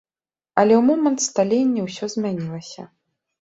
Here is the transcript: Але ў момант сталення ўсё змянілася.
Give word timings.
Але 0.61 0.73
ў 0.77 0.79
момант 0.89 1.19
сталення 1.25 1.85
ўсё 1.89 2.05
змянілася. 2.15 2.89